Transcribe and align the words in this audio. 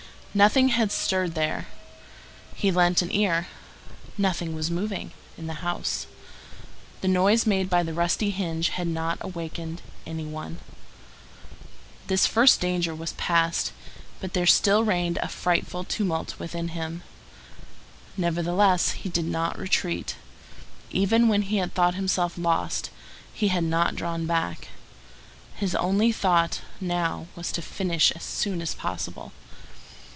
Nothing 0.33 0.69
had 0.69 0.93
stirred 0.93 1.35
there. 1.35 1.67
He 2.55 2.71
lent 2.71 3.01
an 3.01 3.11
ear. 3.11 3.47
Nothing 4.17 4.55
was 4.55 4.71
moving 4.71 5.11
in 5.37 5.47
the 5.47 5.55
house. 5.55 6.07
The 7.01 7.09
noise 7.09 7.45
made 7.45 7.69
by 7.69 7.83
the 7.83 7.93
rusty 7.93 8.29
hinge 8.29 8.69
had 8.69 8.87
not 8.87 9.17
awakened 9.19 9.81
any 10.07 10.23
one. 10.23 10.59
This 12.07 12.25
first 12.27 12.61
danger 12.61 12.95
was 12.95 13.11
past; 13.17 13.73
but 14.21 14.31
there 14.31 14.45
still 14.45 14.85
reigned 14.85 15.17
a 15.17 15.27
frightful 15.27 15.83
tumult 15.83 16.39
within 16.39 16.69
him. 16.69 17.03
Nevertheless, 18.15 18.91
he 18.91 19.09
did 19.09 19.25
not 19.25 19.59
retreat. 19.59 20.15
Even 20.91 21.27
when 21.27 21.41
he 21.41 21.57
had 21.57 21.73
thought 21.73 21.95
himself 21.95 22.37
lost, 22.37 22.89
he 23.33 23.49
had 23.49 23.65
not 23.65 23.95
drawn 23.97 24.25
back. 24.25 24.69
His 25.55 25.75
only 25.75 26.13
thought 26.13 26.61
now 26.79 27.27
was 27.35 27.51
to 27.51 27.61
finish 27.61 28.11
as 28.11 28.23
soon 28.23 28.61
as 28.61 28.73
possible. 28.73 29.33